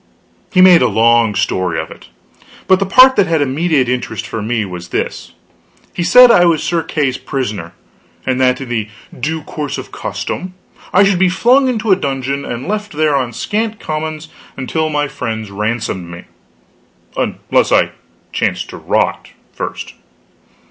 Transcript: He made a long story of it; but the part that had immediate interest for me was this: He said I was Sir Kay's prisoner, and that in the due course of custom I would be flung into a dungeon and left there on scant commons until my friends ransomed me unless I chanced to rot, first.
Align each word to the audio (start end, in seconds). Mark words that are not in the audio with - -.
He 0.51 0.61
made 0.61 0.81
a 0.81 0.87
long 0.87 1.35
story 1.35 1.79
of 1.79 1.91
it; 1.91 2.07
but 2.65 2.79
the 2.79 2.87
part 2.87 3.15
that 3.17 3.27
had 3.27 3.39
immediate 3.39 3.87
interest 3.87 4.25
for 4.25 4.41
me 4.41 4.65
was 4.65 4.87
this: 4.87 5.33
He 5.93 6.01
said 6.01 6.31
I 6.31 6.43
was 6.45 6.63
Sir 6.63 6.81
Kay's 6.81 7.19
prisoner, 7.19 7.73
and 8.25 8.41
that 8.41 8.59
in 8.59 8.67
the 8.69 8.89
due 9.19 9.43
course 9.43 9.77
of 9.77 9.91
custom 9.91 10.55
I 10.91 11.03
would 11.03 11.19
be 11.19 11.29
flung 11.29 11.67
into 11.69 11.91
a 11.91 11.95
dungeon 11.95 12.43
and 12.45 12.67
left 12.67 12.93
there 12.93 13.15
on 13.15 13.31
scant 13.31 13.79
commons 13.79 14.29
until 14.57 14.89
my 14.89 15.07
friends 15.07 15.51
ransomed 15.51 16.09
me 16.09 16.23
unless 17.15 17.71
I 17.71 17.91
chanced 18.31 18.71
to 18.71 18.77
rot, 18.77 19.33
first. 19.53 19.93